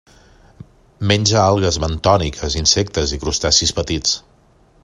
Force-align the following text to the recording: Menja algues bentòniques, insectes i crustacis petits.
Menja 1.11 1.43
algues 1.51 1.77
bentòniques, 1.85 2.57
insectes 2.65 3.17
i 3.19 3.23
crustacis 3.25 3.79
petits. 3.83 4.19